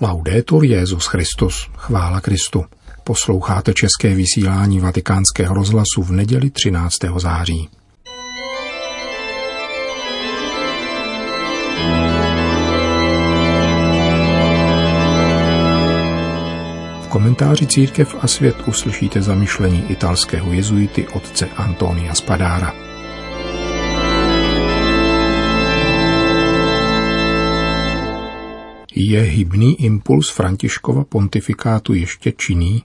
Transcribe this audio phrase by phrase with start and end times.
[0.00, 2.64] Laudetur Jezus Christus, chvála Kristu.
[3.04, 6.94] Posloucháte české vysílání Vatikánského rozhlasu v neděli 13.
[7.16, 7.68] září.
[17.02, 22.74] V komentáři Církev a svět uslyšíte zamyšlení italského jezuity otce Antonia Spadára.
[29.00, 32.82] Je hybný impuls Františkova pontifikátu ještě činný?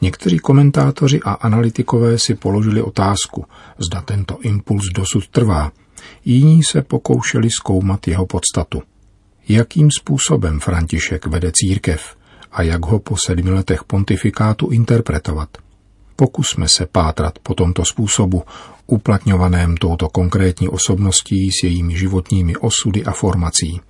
[0.00, 3.44] Někteří komentátoři a analytikové si položili otázku,
[3.78, 5.72] zda tento impuls dosud trvá.
[6.24, 8.82] Jiní se pokoušeli zkoumat jeho podstatu.
[9.48, 12.16] Jakým způsobem František vede církev
[12.52, 15.48] a jak ho po sedmi letech pontifikátu interpretovat?
[16.16, 18.42] Pokusme se pátrat po tomto způsobu,
[18.86, 23.80] uplatňovaném touto konkrétní osobností s jejími životními osudy a formací.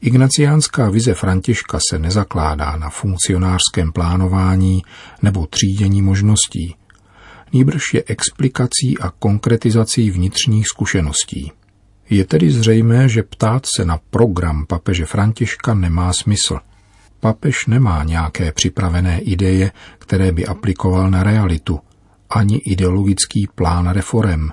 [0.00, 4.82] Ignaciánská vize Františka se nezakládá na funkcionářském plánování
[5.22, 6.76] nebo třídění možností,
[7.52, 11.52] nýbrž je explikací a konkretizací vnitřních zkušeností.
[12.10, 16.58] Je tedy zřejmé, že ptát se na program papeže Františka nemá smysl.
[17.20, 21.80] Papež nemá nějaké připravené ideje, které by aplikoval na realitu,
[22.30, 24.48] ani ideologický plán reform,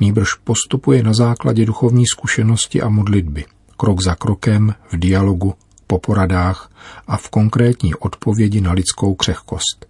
[0.00, 3.44] nýbrž postupuje na základě duchovní zkušenosti a modlitby–
[3.76, 5.54] krok za krokem, v dialogu,
[5.86, 6.70] po poradách
[7.06, 9.86] a v konkrétní odpovědi na lidskou křehkost.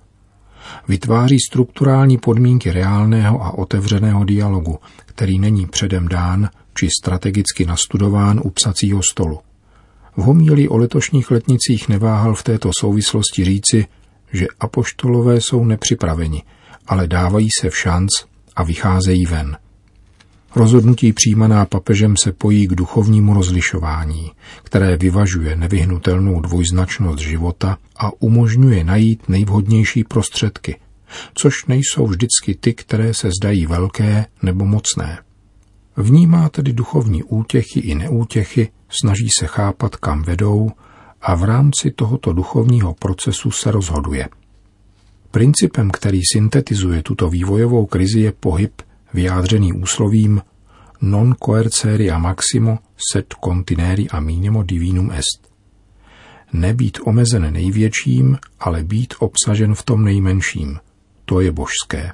[0.88, 8.50] Vytváří strukturální podmínky reálného a otevřeného dialogu, který není předem dán či strategicky nastudován u
[8.50, 9.40] psacího stolu.
[10.16, 13.86] V homíli o letošních letnicích neváhal v této souvislosti říci,
[14.32, 16.42] že apoštolové jsou nepřipraveni,
[16.86, 18.08] ale dávají se v šanc
[18.56, 19.56] a vycházejí ven–
[20.54, 24.30] Rozhodnutí přijímaná papežem se pojí k duchovnímu rozlišování,
[24.62, 30.76] které vyvažuje nevyhnutelnou dvojznačnost života a umožňuje najít nejvhodnější prostředky,
[31.34, 35.18] což nejsou vždycky ty, které se zdají velké nebo mocné.
[35.96, 40.70] Vnímá tedy duchovní útěchy i neútěchy, snaží se chápat, kam vedou
[41.22, 44.28] a v rámci tohoto duchovního procesu se rozhoduje.
[45.30, 48.82] Principem, který syntetizuje tuto vývojovou krizi, je pohyb
[49.16, 50.42] vyjádřený úslovím
[51.00, 52.78] non coerceria maximo
[53.12, 55.48] sed contineri a minimo divinum est.
[56.52, 60.78] Nebýt omezen největším, ale být obsažen v tom nejmenším.
[61.24, 62.12] To je božské.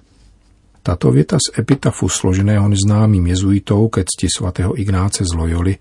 [0.82, 5.76] Tato věta z epitafu složeného neznámým jezuitou ke cti svatého Ignáce z Loyoli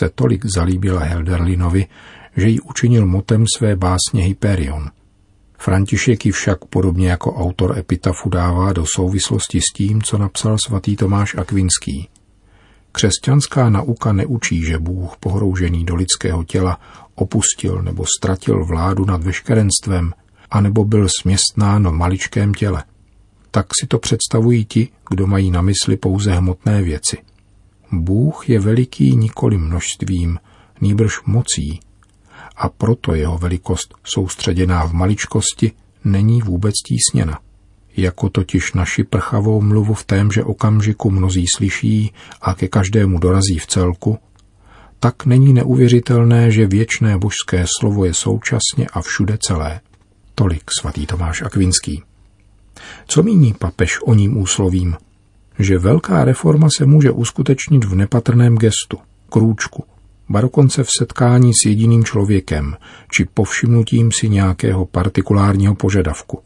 [0.00, 1.86] se tolik zalíbila Helderlinovi,
[2.36, 4.90] že ji učinil motem své básně Hyperion.
[5.58, 10.96] František ji však podobně jako autor epitafu dává do souvislosti s tím, co napsal svatý
[10.96, 12.08] Tomáš Akvinský.
[12.92, 16.80] Křesťanská nauka neučí, že Bůh pohroužený do lidského těla
[17.14, 20.12] opustil nebo ztratil vládu nad veškerenstvem,
[20.50, 22.84] anebo byl směstnán v maličkém těle.
[23.50, 27.16] Tak si to představují ti, kdo mají na mysli pouze hmotné věci.
[27.92, 30.38] Bůh je veliký nikoli množstvím,
[30.80, 31.80] nýbrž mocí,
[32.56, 35.72] a proto jeho velikost soustředěná v maličkosti
[36.04, 37.38] není vůbec tísněna.
[37.96, 43.66] Jako totiž naši prchavou mluvu v témže okamžiku mnozí slyší a ke každému dorazí v
[43.66, 44.18] celku,
[45.00, 49.80] tak není neuvěřitelné, že věčné božské slovo je současně a všude celé.
[50.34, 52.02] Tolik svatý Tomáš Akvinský.
[53.06, 54.96] Co míní papež o ním úslovím?
[55.58, 58.98] Že velká reforma se může uskutečnit v nepatrném gestu,
[59.30, 59.84] krůčku,
[60.28, 62.76] ba dokonce v setkání s jediným člověkem,
[63.12, 66.40] či povšimnutím si nějakého partikulárního požadavku.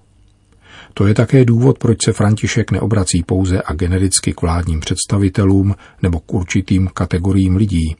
[0.94, 6.20] To je také důvod, proč se František neobrací pouze a genericky k vládním představitelům nebo
[6.20, 7.96] k určitým kategoriím lidí,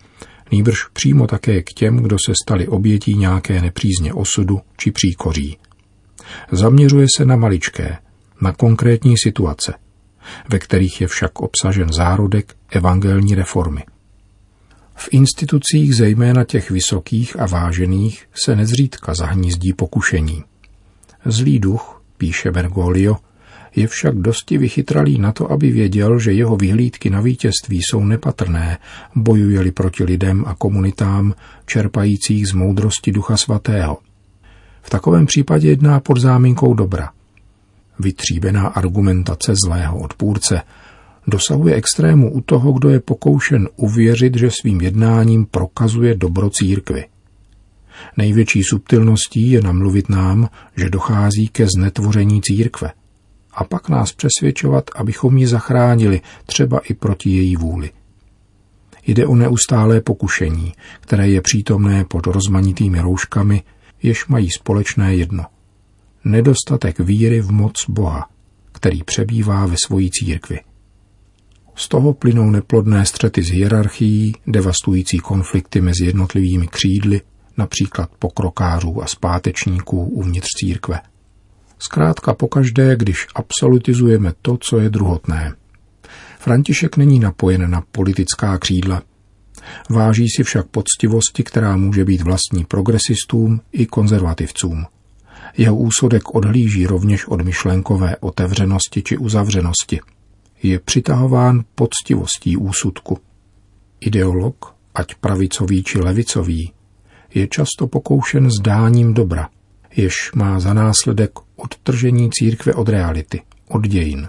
[0.53, 5.59] nýbrž přímo také k těm, kdo se stali obětí nějaké nepřízně osudu či příkoří.
[6.53, 7.99] Zaměřuje se na maličké,
[8.41, 9.75] na konkrétní situace,
[10.49, 13.85] ve kterých je však obsažen zárodek evangelní reformy.
[15.01, 20.45] V institucích, zejména těch vysokých a vážených, se nezřídka zahnízdí pokušení.
[21.25, 23.17] Zlý duch, píše Bergoglio,
[23.77, 28.79] je však dosti vychytralý na to, aby věděl, že jeho vyhlídky na vítězství jsou nepatrné,
[29.15, 31.35] bojuje-li proti lidem a komunitám,
[31.67, 33.99] čerpajících z moudrosti Ducha Svatého.
[34.83, 37.11] V takovém případě jedná pod záminkou dobra.
[37.99, 40.63] Vytříbená argumentace zlého odpůrce
[41.27, 47.05] dosahuje extrému u toho, kdo je pokoušen uvěřit, že svým jednáním prokazuje dobro církvy.
[48.17, 52.93] Největší subtilností je namluvit nám, že dochází ke znetvoření církve
[53.55, 57.91] a pak nás přesvědčovat, abychom ji zachránili, třeba i proti její vůli.
[59.07, 63.63] Jde o neustálé pokušení, které je přítomné pod rozmanitými rouškami,
[64.03, 65.45] jež mají společné jedno.
[66.25, 68.29] Nedostatek víry v moc Boha,
[68.73, 70.61] který přebývá ve svojí církvi.
[71.81, 77.21] Z toho plynou neplodné střety z hierarchií, devastující konflikty mezi jednotlivými křídly,
[77.57, 81.01] například pokrokářů a zpátečníků uvnitř církve.
[81.79, 85.55] Zkrátka pokaždé, když absolutizujeme to, co je druhotné.
[86.39, 89.03] František není napojen na politická křídla.
[89.91, 94.85] Váží si však poctivosti, která může být vlastní progresistům i konzervativcům.
[95.57, 100.01] Jeho úsudek odhlíží rovněž od myšlenkové otevřenosti či uzavřenosti.
[100.63, 103.19] Je přitahován poctivostí úsudku.
[104.01, 106.73] Ideolog, ať pravicový či levicový,
[107.35, 109.49] je často pokoušen zdáním dobra,
[109.97, 114.29] jež má za následek odtržení církve od reality, od dějin.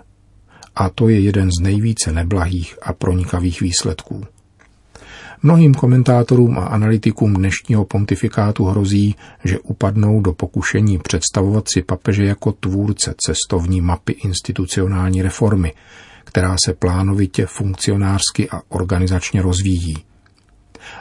[0.75, 4.25] A to je jeden z nejvíce neblahých a pronikavých výsledků.
[5.43, 12.51] Mnohým komentátorům a analytikům dnešního pontifikátu hrozí, že upadnou do pokušení představovat si papeže jako
[12.51, 15.73] tvůrce cestovní mapy institucionální reformy,
[16.31, 19.97] která se plánovitě, funkcionářsky a organizačně rozvíjí.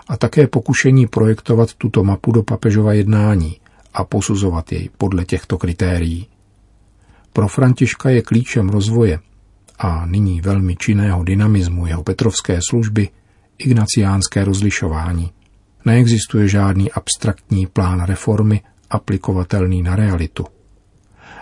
[0.08, 3.60] A také pokušení projektovat tuto mapu do papežova jednání
[3.94, 6.26] a posuzovat jej podle těchto kritérií.
[7.32, 9.18] Pro Františka je klíčem rozvoje
[9.78, 13.08] a nyní velmi činného dynamismu jeho petrovské služby
[13.58, 15.30] ignaciánské rozlišování.
[15.84, 20.46] Neexistuje žádný abstraktní plán reformy aplikovatelný na realitu.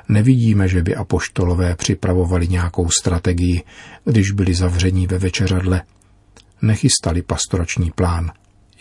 [0.08, 3.62] Nevidíme, že by apoštolové připravovali nějakou strategii,
[4.05, 5.82] když byli zavření ve večeřadle.
[6.62, 8.31] Nechystali pastorační plán,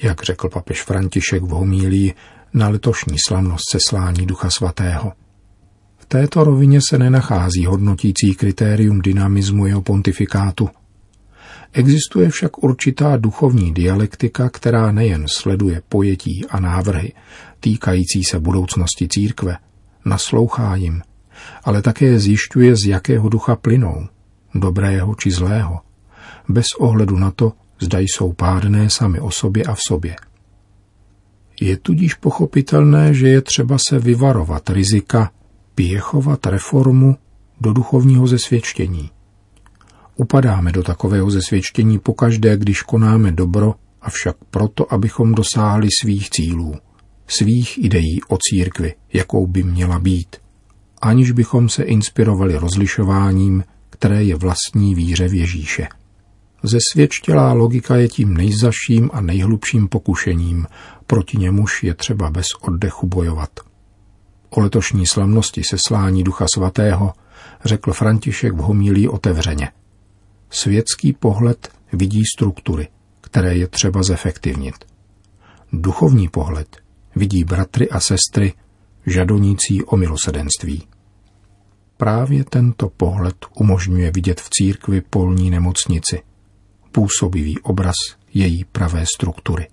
[0.01, 2.13] jak řekl papež František v homílii
[2.53, 5.13] na letošní slavnost seslání Ducha Svatého.
[5.97, 10.69] V této rovině se nenachází hodnotící kritérium dynamismu jeho pontifikátu.
[11.73, 17.13] Existuje však určitá duchovní dialektika, která nejen sleduje pojetí a návrhy
[17.59, 19.57] týkající se budoucnosti církve,
[20.05, 21.01] naslouchá jim,
[21.63, 24.07] ale také zjišťuje, z jakého ducha plynou,
[24.55, 25.79] dobrého či zlého,
[26.49, 30.15] bez ohledu na to, zda jsou pádné sami o sobě a v sobě.
[31.61, 35.31] Je tudíž pochopitelné, že je třeba se vyvarovat rizika
[35.75, 37.17] pěchovat reformu
[37.61, 39.11] do duchovního zesvědčení.
[40.15, 46.75] Upadáme do takového zesvědčení pokaždé, když konáme dobro, avšak proto, abychom dosáhli svých cílů,
[47.27, 50.35] svých ideí o církvi, jakou by měla být,
[51.01, 55.87] aniž bychom se inspirovali rozlišováním, které je vlastní víře v Ježíše.
[56.63, 60.67] Zesvědčtělá logika je tím nejzaším a nejhlubším pokušením,
[61.07, 63.49] proti němuž je třeba bez oddechu bojovat.
[64.49, 67.13] O letošní slavnosti seslání Ducha Svatého
[67.65, 69.71] řekl František v homílí otevřeně.
[70.49, 72.87] Světský pohled vidí struktury,
[73.21, 74.75] které je třeba zefektivnit.
[75.73, 76.77] Duchovní pohled
[77.15, 78.53] vidí bratry a sestry
[79.07, 80.83] žadonící o milosedenství.
[81.97, 86.21] Právě tento pohled umožňuje vidět v církvi polní nemocnici,
[86.91, 87.95] působivý obraz
[88.33, 89.67] její pravé struktury.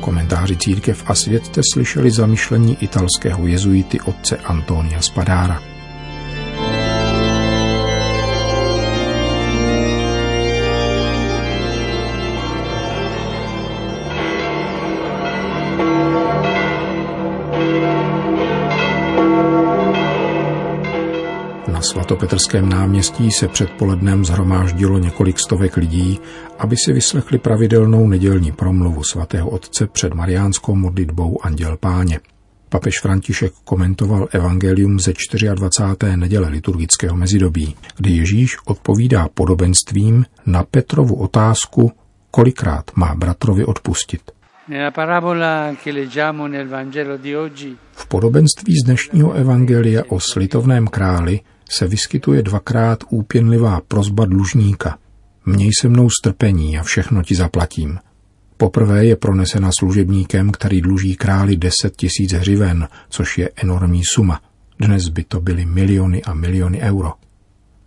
[0.00, 5.73] komentáři Církev a svět jste slyšeli zamyšlení italského jezuity otce Antonia Spadára.
[21.80, 26.20] Svatopetrském náměstí se předpolednem zhromáždilo několik stovek lidí,
[26.58, 32.20] aby si vyslechli pravidelnou nedělní promluvu svatého otce před mariánskou modlitbou Anděl Páně.
[32.68, 35.12] Papež František komentoval evangelium ze
[35.54, 36.16] 24.
[36.16, 41.92] neděle liturgického mezidobí, kdy Ježíš odpovídá podobenstvím na Petrovu otázku,
[42.30, 44.20] kolikrát má bratrovi odpustit.
[47.92, 54.98] V podobenství z dnešního evangelia o slitovném králi se vyskytuje dvakrát úpěnlivá prozba dlužníka.
[55.46, 57.98] Měj se mnou strpení a všechno ti zaplatím.
[58.56, 64.40] Poprvé je pronesena služebníkem, který dluží králi 10 tisíc hřiven, což je enormní suma.
[64.78, 67.12] Dnes by to byly miliony a miliony euro.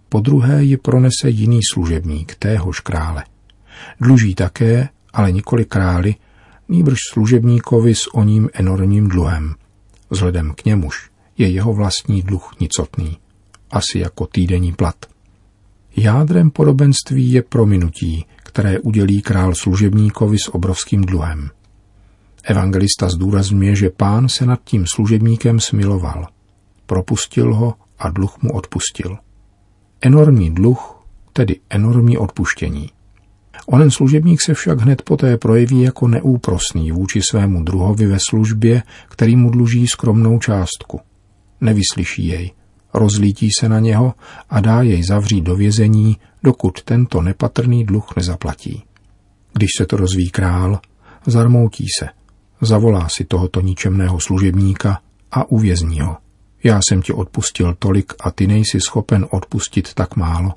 [0.09, 3.23] Po druhé ji pronese jiný služebník, téhož krále.
[4.01, 6.15] Dluží také, ale nikoli králi,
[6.69, 9.55] nýbrž služebníkovi s o ním enormním dluhem.
[10.09, 13.17] Vzhledem k němuž je jeho vlastní dluh nicotný
[13.71, 14.95] asi jako týdenní plat.
[15.97, 21.49] Jádrem podobenství je prominutí, které udělí král služebníkovi s obrovským dluhem.
[22.43, 26.27] Evangelista zdůrazňuje, že pán se nad tím služebníkem smiloval.
[26.85, 29.17] Propustil ho a dluh mu odpustil.
[30.01, 32.89] Enormní dluh, tedy enormní odpuštění.
[33.65, 39.35] Onen služebník se však hned poté projeví jako neúprosný vůči svému druhovi ve službě, který
[39.35, 40.99] mu dluží skromnou částku.
[41.61, 42.51] Nevyslyší jej,
[42.97, 44.13] rozlítí se na něho
[44.49, 48.83] a dá jej zavřít do vězení, dokud tento nepatrný dluh nezaplatí.
[49.53, 50.79] Když se to rozví král,
[51.25, 52.09] zarmoutí se,
[52.61, 55.01] zavolá si tohoto ničemného služebníka
[55.31, 56.17] a uvězní ho.
[56.63, 60.53] Já jsem ti odpustil tolik a ty nejsi schopen odpustit tak málo.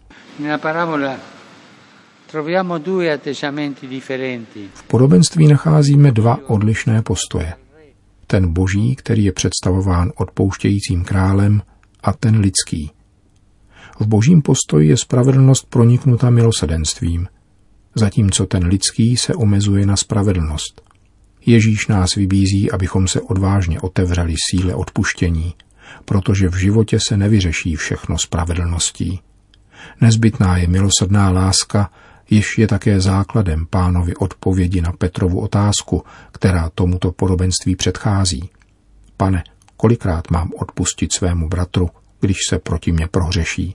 [4.74, 7.54] V podobenství nacházíme dva odlišné postoje.
[8.26, 11.62] Ten boží, který je představován odpouštějícím králem,
[12.02, 12.90] a ten lidský.
[14.00, 17.28] V božím postoji je spravedlnost proniknuta milosedenstvím,
[17.94, 20.82] zatímco ten lidský se omezuje na spravedlnost.
[21.46, 25.54] Ježíš nás vybízí, abychom se odvážně otevřeli síle odpuštění,
[26.04, 29.20] protože v životě se nevyřeší všechno spravedlností.
[30.00, 31.90] Nezbytná je milosrdná láska,
[32.30, 36.02] jež je také základem pánovi odpovědi na Petrovu otázku,
[36.32, 38.50] která tomuto podobenství předchází.
[39.16, 39.44] Pane,
[39.80, 41.88] kolikrát mám odpustit svému bratru,
[42.20, 43.74] když se proti mně prohřeší?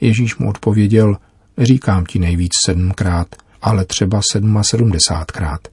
[0.00, 1.16] Ježíš mu odpověděl,
[1.58, 3.26] říkám ti nejvíc sedmkrát,
[3.62, 5.68] ale třeba sedma sedmdesátkrát.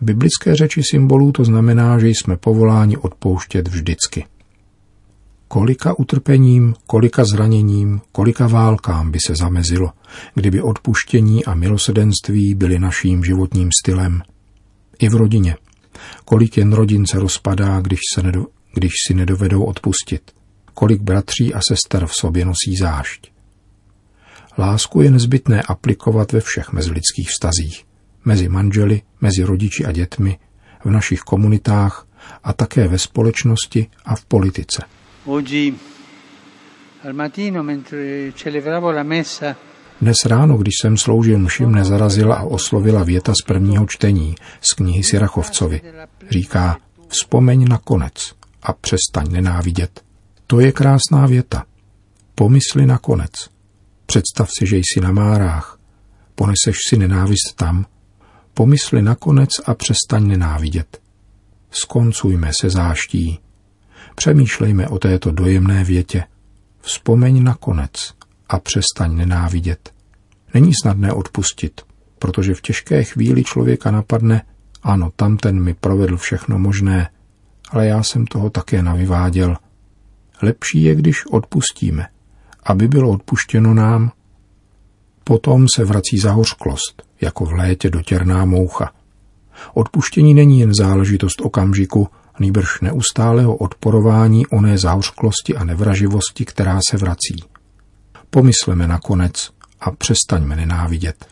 [0.00, 4.24] V biblické řeči symbolů to znamená, že jsme povoláni odpouštět vždycky.
[5.48, 9.90] Kolika utrpením, kolika zraněním, kolika válkám by se zamezilo,
[10.34, 14.22] kdyby odpuštění a milosedenství byly naším životním stylem.
[14.98, 15.56] I v rodině.
[16.24, 20.30] Kolik jen rodin se rozpadá, když, se nedo, když si nedovedou odpustit.
[20.74, 23.32] Kolik bratří a sester v sobě nosí zášť.
[24.58, 27.84] Lásku je nezbytné aplikovat ve všech mezilidských vztazích.
[28.24, 30.38] Mezi manželi, mezi rodiči a dětmi,
[30.84, 32.06] v našich komunitách
[32.44, 34.84] a také ve společnosti a v politice.
[40.02, 44.72] Dnes ráno, když jsem sloužil mši, mne zarazila a oslovila věta z prvního čtení z
[44.72, 45.80] knihy Sirachovcovi.
[46.30, 46.78] Říká,
[47.08, 50.02] vzpomeň na konec a přestaň nenávidět.
[50.46, 51.64] To je krásná věta.
[52.34, 53.30] Pomysli na konec.
[54.06, 55.78] Představ si, že jsi na márách.
[56.34, 57.86] Poneseš si nenávist tam.
[58.54, 61.00] Pomysli na konec a přestaň nenávidět.
[61.70, 63.38] Skoncujme se záští.
[64.14, 66.24] Přemýšlejme o této dojemné větě.
[66.80, 68.21] Vzpomeň na konec
[68.52, 69.92] a přestaň nenávidět.
[70.54, 71.80] Není snadné odpustit,
[72.18, 74.42] protože v těžké chvíli člověka napadne,
[74.82, 77.08] ano, tamten mi provedl všechno možné,
[77.70, 79.56] ale já jsem toho také navyváděl.
[80.42, 82.06] Lepší je, když odpustíme,
[82.62, 84.12] aby bylo odpuštěno nám.
[85.24, 88.92] Potom se vrací zahořklost, jako v létě dotěrná moucha.
[89.74, 92.08] Odpuštění není jen záležitost okamžiku,
[92.40, 97.51] nýbrž neustálého odporování oné záhořklosti a nevraživosti, která se vrací.
[98.34, 101.26] Pomysleme nakonec a přestaňme nenávidět.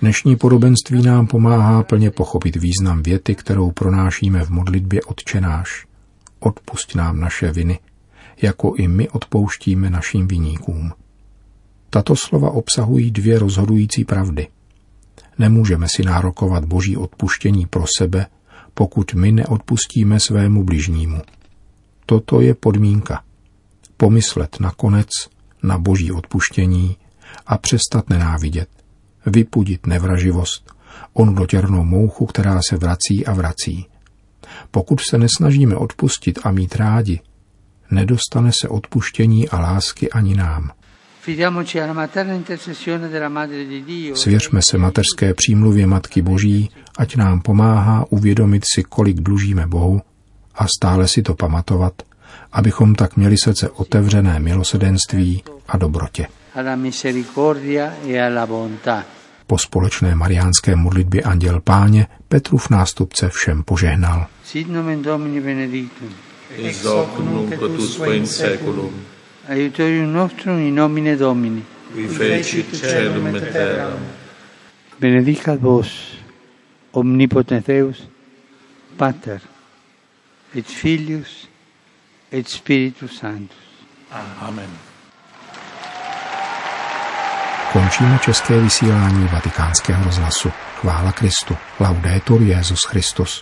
[0.00, 5.86] Dnešní podobenství nám pomáhá plně pochopit význam věty, kterou pronášíme v modlitbě Otčenáš.
[6.40, 7.78] Odpusť nám naše viny,
[8.42, 10.92] jako i my odpouštíme našim viníkům.
[11.90, 14.48] Tato slova obsahují dvě rozhodující pravdy.
[15.38, 18.26] Nemůžeme si nárokovat boží odpuštění pro sebe,
[18.74, 21.22] pokud my neodpustíme svému bližnímu.
[22.10, 23.22] Toto je podmínka.
[23.96, 25.08] Pomyslet nakonec
[25.62, 26.96] na boží odpuštění
[27.46, 28.68] a přestat nenávidět,
[29.26, 30.74] vypudit nevraživost,
[31.12, 33.86] on dotěrnou mouchu, která se vrací a vrací.
[34.70, 37.20] Pokud se nesnažíme odpustit a mít rádi,
[37.90, 40.70] nedostane se odpuštění a lásky ani nám.
[44.14, 50.00] Svěřme se mateřské přímluvě Matky Boží, ať nám pomáhá uvědomit si, kolik dlužíme Bohu
[50.60, 52.02] a stále si to pamatovat,
[52.52, 56.26] abychom tak měli srdce otevřené milosedenství a dobrotě.
[58.06, 59.02] E
[59.46, 64.26] po společné mariánské modlitbě Anděl Páně Petrův nástupce všem požehnal.
[64.44, 66.08] Sit nomen Domini benedictum.
[66.64, 67.60] Ex hoc nunc et
[68.12, 68.94] in seculum.
[69.48, 71.64] Aiutorium nostrum in nomine Domini.
[71.92, 73.98] Qui fecit celum et terram.
[75.00, 76.16] Benedicat vos,
[76.92, 78.08] omnipotens Deus,
[78.96, 79.40] Pater,
[80.54, 81.48] et Filius,
[82.32, 83.56] et Spiritus Sanctus.
[84.40, 84.70] Amen.
[87.72, 90.50] Končíme české vysílání vatikánského rozhlasu.
[90.76, 91.56] Chvála Kristu.
[91.80, 93.38] Laudetur Jezus Christus.